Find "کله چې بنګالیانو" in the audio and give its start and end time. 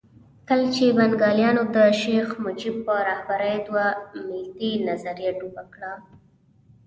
0.47-1.63